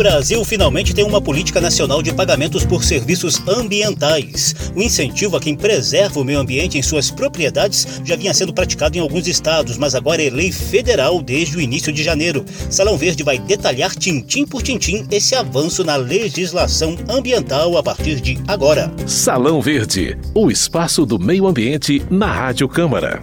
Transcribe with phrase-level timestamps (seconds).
[0.00, 4.54] Brasil finalmente tem uma política nacional de pagamentos por serviços ambientais.
[4.74, 8.96] O incentivo a quem preserva o meio ambiente em suas propriedades já vinha sendo praticado
[8.96, 12.46] em alguns estados, mas agora é lei federal desde o início de janeiro.
[12.70, 18.38] Salão Verde vai detalhar tintim por tintim esse avanço na legislação ambiental a partir de
[18.48, 18.90] agora.
[19.06, 23.20] Salão Verde, o espaço do meio ambiente na Rádio Câmara.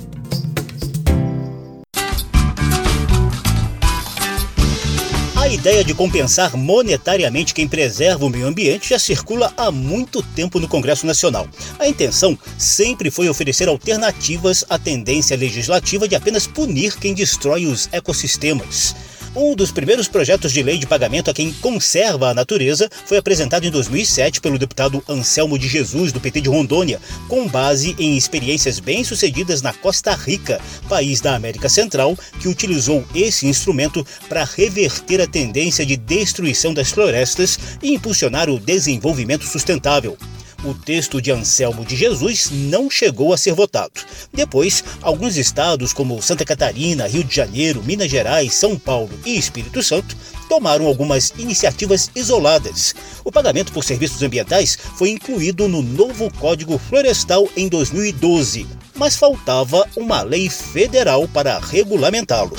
[5.67, 10.67] Ideia de compensar monetariamente quem preserva o meio ambiente já circula há muito tempo no
[10.67, 11.45] Congresso Nacional.
[11.77, 17.89] A intenção sempre foi oferecer alternativas à tendência legislativa de apenas punir quem destrói os
[17.91, 18.95] ecossistemas.
[19.39, 23.67] Um dos primeiros projetos de lei de pagamento a quem conserva a natureza foi apresentado
[23.67, 28.79] em 2007 pelo deputado Anselmo de Jesus, do PT de Rondônia, com base em experiências
[28.79, 30.59] bem-sucedidas na Costa Rica,
[30.89, 36.91] país da América Central, que utilizou esse instrumento para reverter a tendência de destruição das
[36.91, 40.17] florestas e impulsionar o desenvolvimento sustentável
[40.63, 43.93] o texto de Anselmo de Jesus não chegou a ser votado.
[44.33, 49.81] Depois, alguns estados como Santa Catarina, Rio de Janeiro, Minas Gerais, São Paulo e Espírito
[49.83, 50.15] Santo
[50.47, 52.95] tomaram algumas iniciativas isoladas.
[53.23, 59.87] O pagamento por serviços ambientais foi incluído no novo Código Florestal em 2012, mas faltava
[59.95, 62.55] uma lei federal para regulamentá-lo.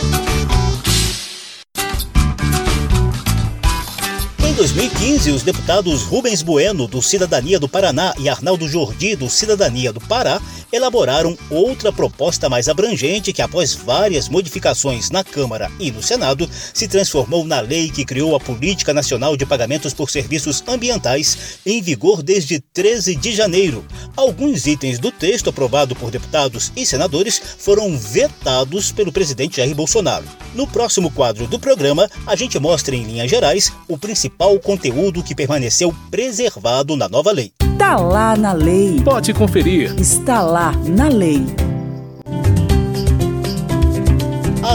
[4.73, 10.01] 2015, os deputados Rubens Bueno, do Cidadania do Paraná, e Arnaldo Jordi, do Cidadania do
[10.01, 16.49] Pará, elaboraram outra proposta mais abrangente que, após várias modificações na Câmara e no Senado,
[16.75, 21.81] se transformou na lei que criou a Política Nacional de Pagamentos por Serviços Ambientais, em
[21.81, 23.85] vigor desde 13 de janeiro.
[24.17, 30.27] Alguns itens do texto aprovado por deputados e senadores foram vetados pelo presidente Jair Bolsonaro.
[30.55, 35.23] No próximo quadro do programa, a gente mostra em linhas gerais o principal ao conteúdo
[35.23, 37.53] que permaneceu preservado na nova lei.
[37.63, 39.01] Está lá na lei.
[39.05, 39.95] Pode conferir.
[39.99, 41.47] Está lá na lei.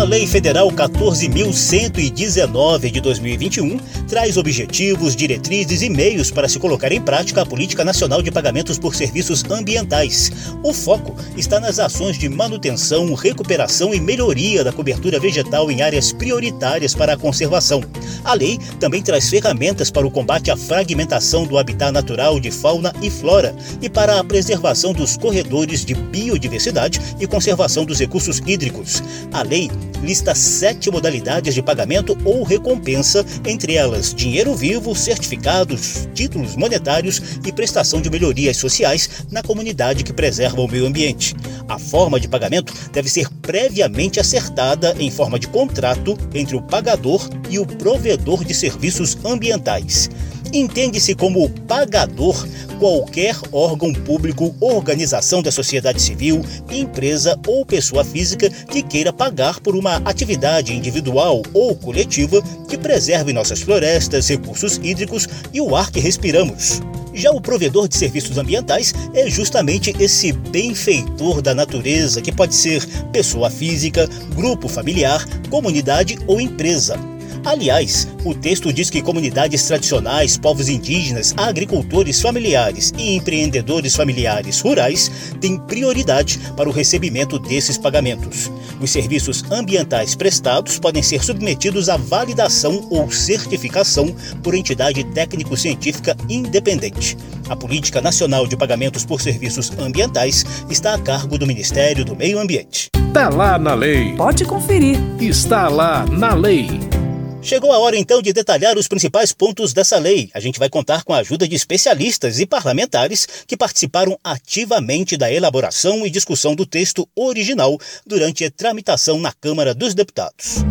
[0.03, 6.99] A Lei Federal 14.119 de 2021 traz objetivos, diretrizes e meios para se colocar em
[6.99, 10.29] prática a Política Nacional de Pagamentos por Serviços Ambientais.
[10.61, 16.11] O foco está nas ações de manutenção, recuperação e melhoria da cobertura vegetal em áreas
[16.11, 17.81] prioritárias para a conservação.
[18.25, 22.93] A lei também traz ferramentas para o combate à fragmentação do habitat natural de fauna
[23.01, 29.01] e flora e para a preservação dos corredores de biodiversidade e conservação dos recursos hídricos.
[29.31, 29.71] A lei
[30.03, 37.51] lista sete modalidades de pagamento ou recompensa, entre elas dinheiro vivo, certificados, títulos monetários e
[37.51, 41.35] prestação de melhorias sociais na comunidade que preserva o meio ambiente.
[41.67, 47.27] A forma de pagamento deve ser previamente acertada em forma de contrato entre o pagador
[47.49, 50.09] e o provedor de serviços ambientais.
[50.51, 52.47] Entende-se como pagador
[52.79, 59.75] qualquer órgão público, organização da sociedade civil, empresa ou pessoa física que queira pagar por
[59.75, 65.99] uma atividade individual ou coletiva que preserve nossas florestas, recursos hídricos e o ar que
[65.99, 66.81] respiramos.
[67.13, 72.85] Já o provedor de serviços ambientais é justamente esse benfeitor da natureza, que pode ser
[73.11, 77.12] pessoa física, grupo familiar, comunidade ou empresa.
[77.45, 85.11] Aliás, o texto diz que comunidades tradicionais, povos indígenas, agricultores familiares e empreendedores familiares rurais
[85.41, 88.49] têm prioridade para o recebimento desses pagamentos.
[88.79, 97.17] Os serviços ambientais prestados podem ser submetidos à validação ou certificação por entidade técnico-científica independente.
[97.49, 102.39] A Política Nacional de Pagamentos por Serviços Ambientais está a cargo do Ministério do Meio
[102.39, 102.89] Ambiente.
[103.09, 104.15] Está lá na lei.
[104.15, 104.97] Pode conferir.
[105.19, 107.02] Está lá na lei.
[107.43, 110.29] Chegou a hora então de detalhar os principais pontos dessa lei.
[110.33, 115.31] A gente vai contar com a ajuda de especialistas e parlamentares que participaram ativamente da
[115.31, 117.77] elaboração e discussão do texto original
[118.07, 120.63] durante a tramitação na Câmara dos Deputados.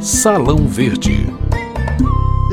[0.00, 1.26] Salão Verde.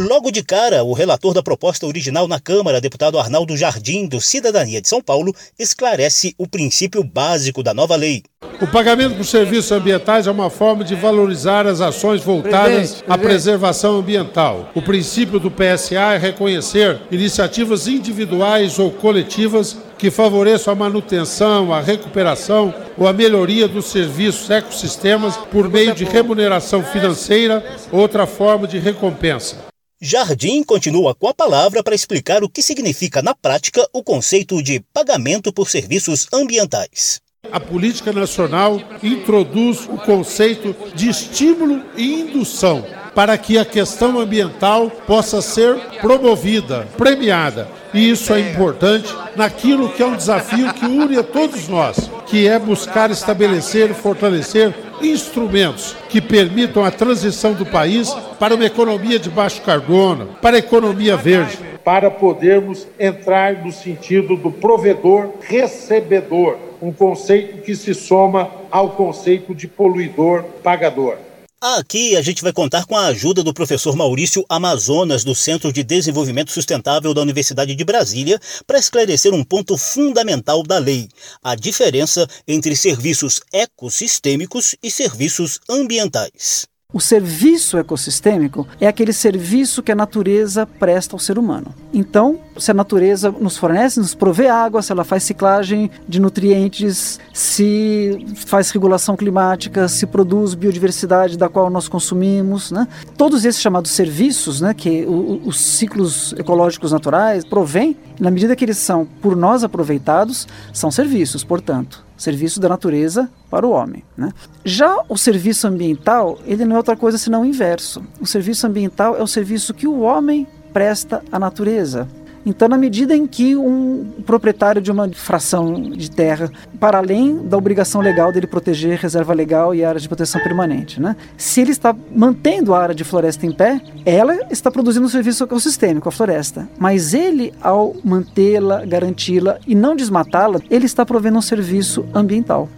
[0.01, 4.81] Logo de cara, o relator da proposta original na Câmara, deputado Arnaldo Jardim, do Cidadania
[4.81, 8.23] de São Paulo, esclarece o princípio básico da nova lei.
[8.61, 13.97] O pagamento por serviços ambientais é uma forma de valorizar as ações voltadas à preservação
[13.97, 14.69] ambiental.
[14.73, 21.81] O princípio do PSA é reconhecer iniciativas individuais ou coletivas que favoreçam a manutenção, a
[21.81, 27.61] recuperação ou a melhoria dos serviços ecossistemas por meio de remuneração financeira
[27.91, 29.68] ou outra forma de recompensa.
[30.01, 34.79] Jardim continua com a palavra para explicar o que significa na prática o conceito de
[34.93, 37.19] pagamento por serviços ambientais.
[37.51, 44.89] A política nacional introduz o conceito de estímulo e indução para que a questão ambiental
[44.89, 47.67] possa ser promovida, premiada.
[47.93, 52.47] E isso é importante naquilo que é um desafio que une a todos nós, que
[52.47, 59.19] é buscar estabelecer e fortalecer instrumentos que permitam a transição do país para uma economia
[59.19, 61.57] de baixo carbono, para a economia verde.
[61.83, 69.53] Para podermos entrar no sentido do provedor recebedor, um conceito que se soma ao conceito
[69.55, 71.17] de poluidor pagador.
[71.61, 75.83] Aqui a gente vai contar com a ajuda do professor Maurício Amazonas, do Centro de
[75.83, 81.09] Desenvolvimento Sustentável da Universidade de Brasília, para esclarecer um ponto fundamental da lei:
[81.43, 86.65] a diferença entre serviços ecossistêmicos e serviços ambientais.
[86.91, 91.67] O serviço ecossistêmico é aquele serviço que a natureza presta ao ser humano.
[91.93, 97.19] Então, se a natureza nos fornece, nos provê água, se ela faz ciclagem de nutrientes,
[97.31, 102.87] se faz regulação climática, se produz biodiversidade da qual nós consumimos, né?
[103.15, 108.65] todos esses chamados serviços, né, que o, os ciclos ecológicos naturais provêm, na medida que
[108.65, 114.03] eles são por nós aproveitados, são serviços, portanto serviço da natureza para o homem.
[114.15, 114.31] Né?
[114.63, 118.03] Já o serviço ambiental, ele não é outra coisa senão o inverso.
[118.19, 122.07] O serviço ambiental é o serviço que o homem presta à natureza.
[122.45, 127.57] Então, na medida em que um proprietário de uma fração de terra, para além da
[127.57, 131.15] obrigação legal dele proteger reserva legal e área de proteção permanente, né?
[131.37, 135.43] se ele está mantendo a área de floresta em pé, ela está produzindo um serviço
[135.43, 136.67] ecossistêmico, a floresta.
[136.77, 142.69] Mas ele, ao mantê-la, garanti-la e não desmatá-la, ele está provendo um serviço ambiental.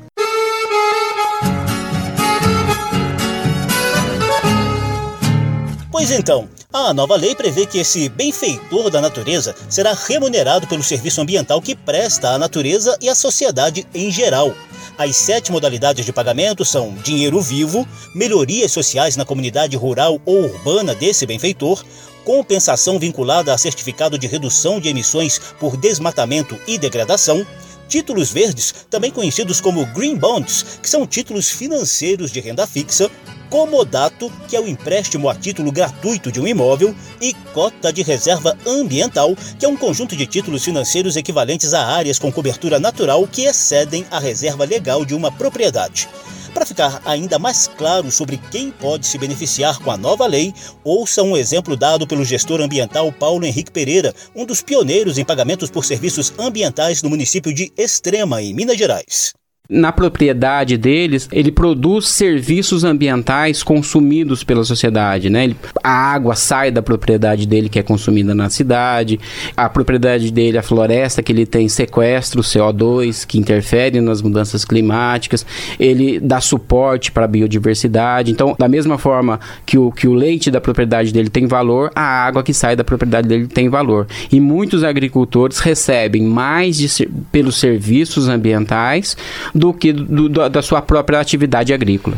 [6.02, 11.22] Pois então, a nova lei prevê que esse benfeitor da natureza será remunerado pelo serviço
[11.22, 14.52] ambiental que presta à natureza e à sociedade em geral.
[14.98, 20.96] As sete modalidades de pagamento são dinheiro vivo, melhorias sociais na comunidade rural ou urbana
[20.96, 21.86] desse benfeitor,
[22.26, 27.46] compensação vinculada a certificado de redução de emissões por desmatamento e degradação,
[27.92, 33.12] títulos verdes, também conhecidos como Green Bonds, que são títulos financeiros de renda fixa,
[33.50, 38.58] comodato, que é o empréstimo a título gratuito de um imóvel, e cota de reserva
[38.66, 43.42] ambiental, que é um conjunto de títulos financeiros equivalentes a áreas com cobertura natural que
[43.42, 46.08] excedem a reserva legal de uma propriedade.
[46.54, 50.54] Para ficar ainda mais claro sobre quem pode se beneficiar com a nova lei,
[50.84, 55.70] ouça um exemplo dado pelo gestor ambiental Paulo Henrique Pereira, um dos pioneiros em pagamentos
[55.70, 59.34] por serviços ambientais no município de Extrema, em Minas Gerais
[59.72, 65.46] na propriedade deles, ele produz serviços ambientais consumidos pela sociedade, né?
[65.46, 69.18] Ele, a água sai da propriedade dele que é consumida na cidade,
[69.56, 74.66] a propriedade dele, a floresta que ele tem sequestra o CO2 que interfere nas mudanças
[74.66, 75.46] climáticas,
[75.80, 78.30] ele dá suporte para a biodiversidade.
[78.30, 82.02] Então, da mesma forma que o, que o leite da propriedade dele tem valor, a
[82.02, 84.06] água que sai da propriedade dele tem valor.
[84.30, 89.16] E muitos agricultores recebem mais de, pelos serviços ambientais
[89.62, 92.18] do que do, da sua própria atividade agrícola.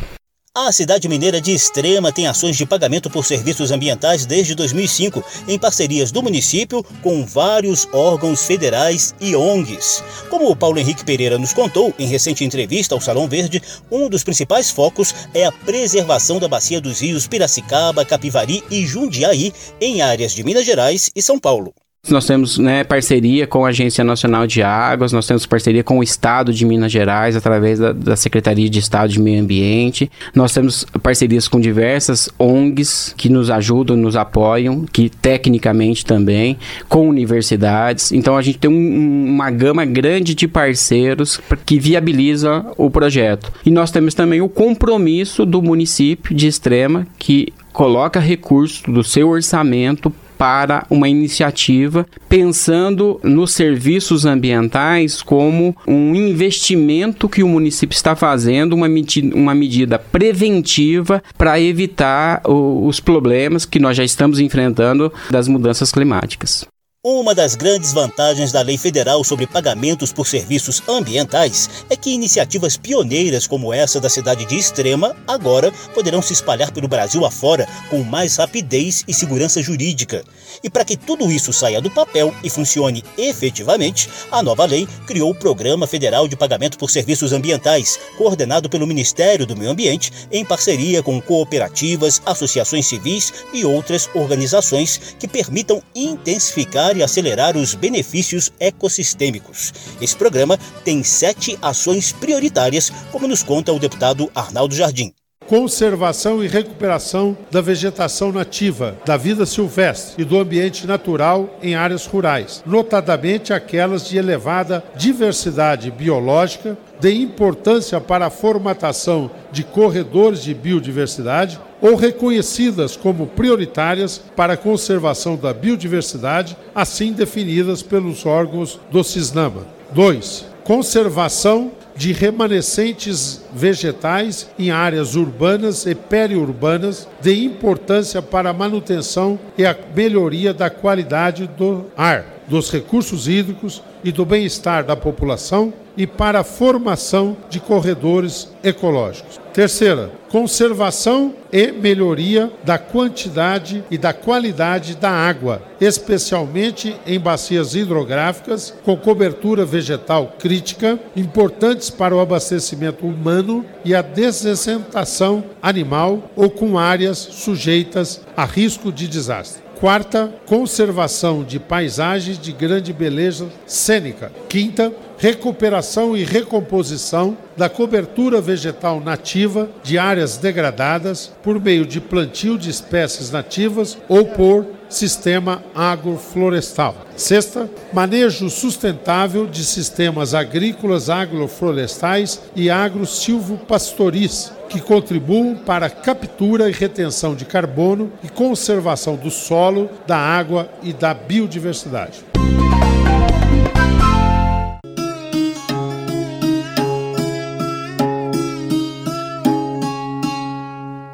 [0.56, 5.60] A cidade mineira de Extrema tem ações de pagamento por serviços ambientais desde 2005, em
[5.60, 10.04] parcerias do município com vários órgãos federais e ONGs.
[10.30, 13.62] Como o Paulo Henrique Pereira nos contou em recente entrevista ao Salão Verde,
[13.92, 19.52] um dos principais focos é a preservação da bacia dos rios Piracicaba, Capivari e Jundiaí,
[19.82, 21.74] em áreas de Minas Gerais e São Paulo.
[22.10, 26.04] Nós temos né, parceria com a Agência Nacional de Águas, nós temos parceria com o
[26.04, 30.12] Estado de Minas Gerais, através da, da, Secretaria de Estado de Meio Ambiente.
[30.36, 36.58] Nós temos parcerias com diversas ONGs que nos ajudam, nos apoiam, que tecnicamente também,
[36.90, 38.12] com universidades.
[38.12, 43.50] Então a gente tem um, uma gama grande de parceiros que viabiliza o projeto.
[43.66, 49.30] E nós temos também o compromisso do município de Extrema, que coloca recursos do seu
[49.30, 58.14] orçamento para uma iniciativa pensando nos serviços ambientais como um investimento que o município está
[58.14, 64.38] fazendo, uma, medida, uma medida preventiva para evitar o, os problemas que nós já estamos
[64.38, 66.68] enfrentando das mudanças climáticas.
[67.06, 72.78] Uma das grandes vantagens da lei federal sobre pagamentos por serviços ambientais é que iniciativas
[72.78, 78.02] pioneiras como essa da cidade de Extrema agora poderão se espalhar pelo Brasil afora com
[78.04, 80.24] mais rapidez e segurança jurídica.
[80.64, 85.32] E para que tudo isso saia do papel e funcione efetivamente, a nova lei criou
[85.32, 90.46] o Programa Federal de Pagamento por Serviços Ambientais, coordenado pelo Ministério do Meio Ambiente em
[90.46, 98.52] parceria com cooperativas, associações civis e outras organizações que permitam intensificar e acelerar os benefícios
[98.60, 99.74] ecossistêmicos.
[100.02, 105.14] Esse programa tem sete ações prioritárias, como nos conta o deputado Arnaldo Jardim.
[105.46, 112.06] conservação e recuperação da vegetação nativa, da vida silvestre e do ambiente natural em áreas
[112.06, 120.54] rurais, notadamente aquelas de elevada diversidade biológica, de importância para a formatação de corredores de
[120.54, 129.04] biodiversidade ou reconhecidas como prioritárias para a conservação da biodiversidade, assim definidas pelos órgãos do
[129.04, 129.68] CISNAMA.
[129.92, 130.46] 2.
[130.64, 139.66] Conservação de remanescentes vegetais em áreas urbanas e periurbanas de importância para a manutenção e
[139.66, 146.08] a melhoria da qualidade do ar, dos recursos hídricos e do bem-estar da população e
[146.08, 149.40] para a formação de corredores ecológicos.
[149.54, 158.74] Terceira, conservação e melhoria da quantidade e da qualidade da água, especialmente em bacias hidrográficas
[158.84, 166.80] com cobertura vegetal crítica, importantes para o abastecimento humano e a desessentação animal ou com
[166.80, 169.63] áreas sujeitas a risco de desastre.
[169.80, 174.32] Quarta, conservação de paisagens de grande beleza cênica.
[174.48, 182.58] Quinta, recuperação e recomposição da cobertura vegetal nativa de áreas degradadas por meio de plantio
[182.58, 186.96] de espécies nativas ou por sistema agroflorestal.
[187.16, 196.74] Sexta, manejo sustentável de sistemas agrícolas, agroflorestais e agro-silvopastoris, que contribuam para a captura e
[196.74, 202.26] retenção de carbono e conservação do solo, da água e da biodiversidade.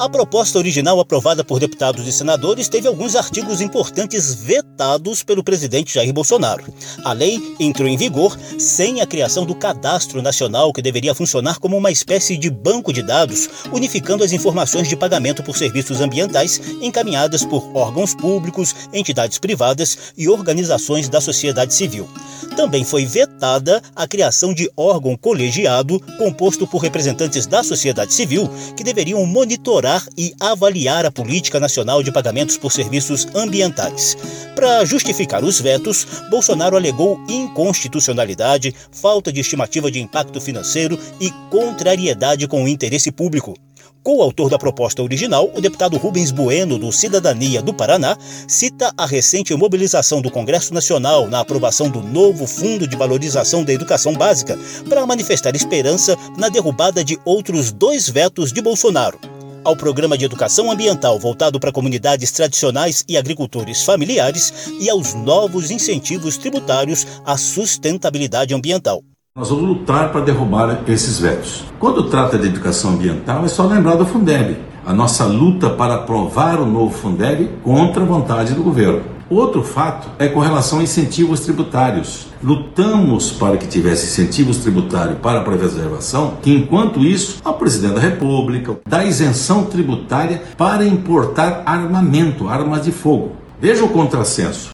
[0.09, 5.93] A proposta original aprovada por deputados e senadores teve alguns artigos importantes vetados pelo presidente
[5.93, 6.63] Jair Bolsonaro.
[7.05, 11.77] A lei entrou em vigor sem a criação do Cadastro Nacional, que deveria funcionar como
[11.77, 17.45] uma espécie de banco de dados, unificando as informações de pagamento por serviços ambientais encaminhadas
[17.45, 22.09] por órgãos públicos, entidades privadas e organizações da sociedade civil.
[22.55, 28.83] Também foi vetada a criação de órgão colegiado composto por representantes da sociedade civil que
[28.83, 34.17] deveriam monitorar e avaliar a política nacional de pagamentos por serviços ambientais.
[34.55, 42.47] Para justificar os vetos, Bolsonaro alegou inconstitucionalidade, falta de estimativa de impacto financeiro e contrariedade
[42.47, 43.55] com o interesse público.
[44.01, 49.53] Co-autor da proposta original, o deputado Rubens Bueno, do Cidadania do Paraná, cita a recente
[49.53, 55.05] mobilização do Congresso Nacional na aprovação do novo Fundo de Valorização da Educação Básica para
[55.05, 59.19] manifestar esperança na derrubada de outros dois vetos de Bolsonaro
[59.63, 65.71] ao programa de educação ambiental voltado para comunidades tradicionais e agricultores familiares e aos novos
[65.71, 69.01] incentivos tributários à sustentabilidade ambiental.
[69.35, 71.63] Nós vamos lutar para derrubar esses vetos.
[71.79, 74.57] Quando trata de educação ambiental, é só lembrar do Fundeb.
[74.85, 79.18] A nossa luta para aprovar o novo Fundeb contra a vontade do governo.
[79.29, 82.27] Outro fato é com relação a incentivos tributários.
[82.41, 88.01] Lutamos para que tivesse incentivos tributários para a preservação, que enquanto isso, a presidente da
[88.01, 93.33] República dá isenção tributária para importar armamento, armas de fogo.
[93.61, 94.69] Veja o contrassenso.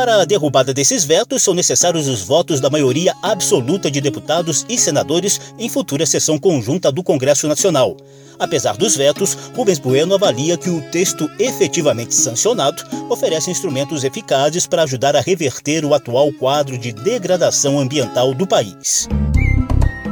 [0.00, 4.78] Para a derrubada desses vetos, são necessários os votos da maioria absoluta de deputados e
[4.78, 7.98] senadores em futura sessão conjunta do Congresso Nacional.
[8.38, 14.84] Apesar dos vetos, Rubens Bueno avalia que o texto efetivamente sancionado oferece instrumentos eficazes para
[14.84, 19.06] ajudar a reverter o atual quadro de degradação ambiental do país.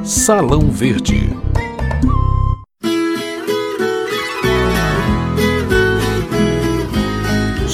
[0.05, 1.31] Salão Verde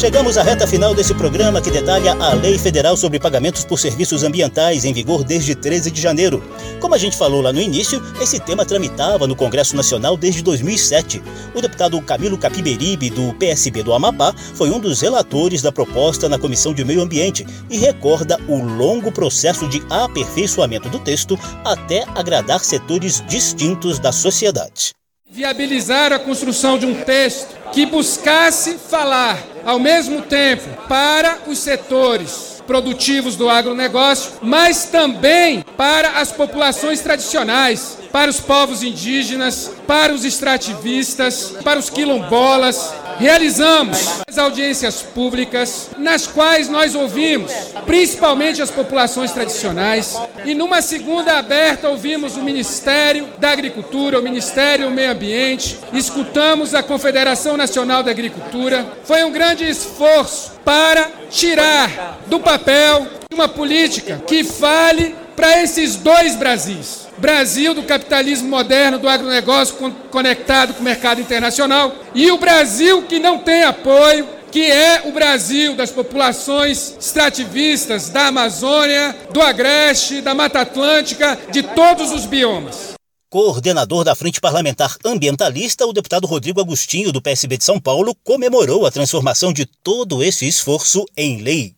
[0.05, 4.23] Chegamos à reta final desse programa que detalha a Lei Federal sobre Pagamentos por Serviços
[4.23, 6.45] Ambientais, em vigor desde 13 de janeiro.
[6.79, 11.23] Como a gente falou lá no início, esse tema tramitava no Congresso Nacional desde 2007.
[11.55, 16.39] O deputado Camilo Capiberibe, do PSB do Amapá, foi um dos relatores da proposta na
[16.39, 22.61] Comissão de Meio Ambiente e recorda o longo processo de aperfeiçoamento do texto até agradar
[22.61, 24.93] setores distintos da sociedade
[25.27, 32.63] viabilizar a construção de um texto que buscasse falar ao mesmo tempo para os setores
[32.67, 40.25] produtivos do agronegócio, mas também para as populações tradicionais, para os povos indígenas, para os
[40.25, 47.53] extrativistas, para os quilombolas, Realizamos as audiências públicas, nas quais nós ouvimos
[47.87, 54.87] principalmente as populações tradicionais, e numa segunda aberta ouvimos o Ministério da Agricultura, o Ministério
[54.87, 58.87] do Meio Ambiente, escutamos a Confederação Nacional da Agricultura.
[59.05, 66.37] Foi um grande esforço para tirar do papel uma política que fale para esses dois
[66.37, 69.77] Brasis Brasil do capitalismo moderno, do agronegócio
[70.11, 75.13] conectado com o mercado internacional, e o Brasil que não tem apoio, que é o
[75.13, 82.95] Brasil das populações extrativistas da Amazônia, do Agreste, da Mata Atlântica, de todos os biomas.
[83.29, 88.87] Coordenador da Frente Parlamentar Ambientalista, o deputado Rodrigo Agostinho, do PSB de São Paulo, comemorou
[88.87, 91.75] a transformação de todo esse esforço em lei.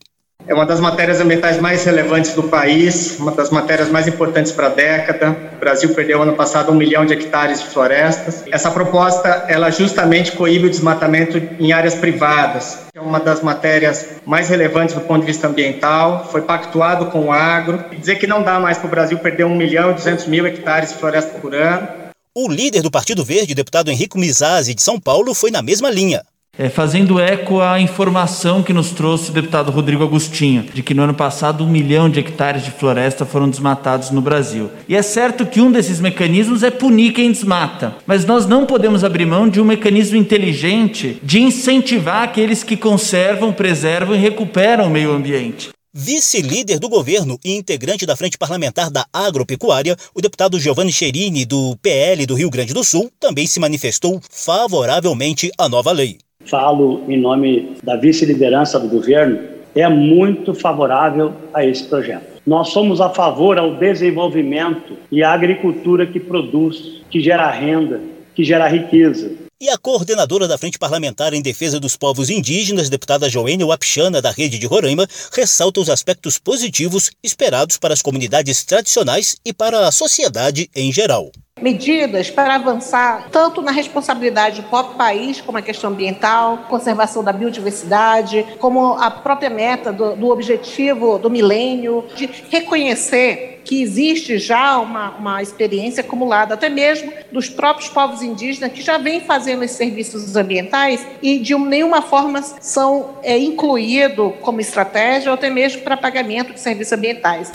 [0.49, 4.69] É uma das matérias ambientais mais relevantes do país, uma das matérias mais importantes para
[4.69, 5.37] a década.
[5.57, 8.45] O Brasil perdeu ano passado um milhão de hectares de florestas.
[8.53, 12.79] Essa proposta, ela justamente coíbe o desmatamento em áreas privadas.
[12.95, 16.29] É uma das matérias mais relevantes do ponto de vista ambiental.
[16.31, 17.85] Foi pactuado com o agro.
[17.99, 20.91] Dizer que não dá mais para o Brasil perder um milhão e duzentos mil hectares
[20.91, 21.89] de floresta por ano.
[22.33, 26.23] O líder do Partido Verde, deputado Henrico Mizazzi, de São Paulo, foi na mesma linha
[26.59, 31.03] é, fazendo eco à informação que nos trouxe o deputado Rodrigo Agostinho, de que no
[31.03, 34.71] ano passado um milhão de hectares de floresta foram desmatados no Brasil.
[34.89, 39.05] E é certo que um desses mecanismos é punir quem desmata, mas nós não podemos
[39.05, 44.91] abrir mão de um mecanismo inteligente de incentivar aqueles que conservam, preservam e recuperam o
[44.91, 45.71] meio ambiente.
[45.99, 51.75] Vice-líder do governo e integrante da Frente Parlamentar da Agropecuária, o deputado Giovanni Cherini, do
[51.81, 57.19] PL do Rio Grande do Sul, também se manifestou favoravelmente à nova lei falo em
[57.19, 59.39] nome da vice-liderança do governo,
[59.75, 62.41] é muito favorável a esse projeto.
[62.47, 68.01] Nós somos a favor ao desenvolvimento e à agricultura que produz, que gera renda,
[68.35, 69.33] que gera riqueza.
[69.61, 74.31] E a coordenadora da Frente Parlamentar em Defesa dos Povos Indígenas, deputada Joênia Wapchana, da
[74.31, 79.93] Rede de Roraima, ressalta os aspectos positivos esperados para as comunidades tradicionais e para a
[79.93, 81.31] sociedade em geral
[81.67, 87.33] medidas para avançar tanto na responsabilidade do próprio país, como a questão ambiental, conservação da
[87.33, 94.79] biodiversidade, como a própria meta do, do objetivo do milênio, de reconhecer que existe já
[94.79, 99.77] uma, uma experiência acumulada, até mesmo dos próprios povos indígenas, que já vêm fazendo esses
[99.77, 105.97] serviços ambientais e de nenhuma forma são é, incluídos como estratégia ou até mesmo para
[105.97, 107.51] pagamento de serviços ambientais.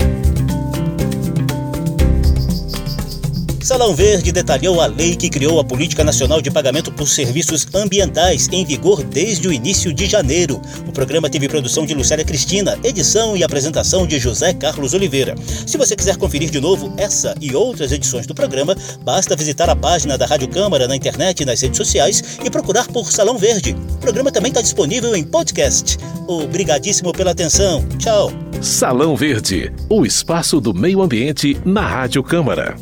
[3.62, 8.50] Salão Verde detalhou a lei que criou a Política Nacional de Pagamento por Serviços Ambientais,
[8.52, 10.60] em vigor desde o início de janeiro.
[10.88, 15.36] O programa teve produção de Lucélia Cristina, edição e apresentação de José Carlos Oliveira.
[15.68, 19.76] Se você quiser conferir de novo essa e outras edições do programa, basta visitar a
[19.76, 23.76] página da Rádio Câmara na internet e nas redes sociais e procurar por Salão Verde.
[23.94, 25.98] O programa também está disponível em podcast.
[26.28, 27.86] Obrigadíssimo pela atenção.
[28.00, 28.32] Tchau.
[28.60, 32.76] Salão Verde, o espaço do meio ambiente na Rádio Câmara.